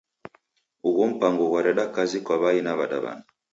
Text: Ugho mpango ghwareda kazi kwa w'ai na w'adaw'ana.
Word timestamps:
Ugho 0.87 1.03
mpango 1.11 1.43
ghwareda 1.49 1.83
kazi 1.95 2.17
kwa 2.25 2.35
w'ai 2.41 2.59
na 2.65 2.71
w'adaw'ana. 2.77 3.25